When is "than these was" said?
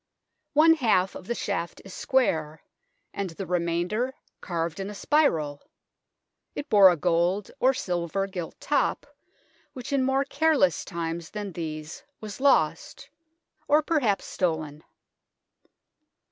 11.29-12.41